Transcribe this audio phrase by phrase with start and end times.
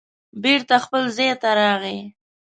[0.43, 1.99] بېرته خپل ځای ته راغی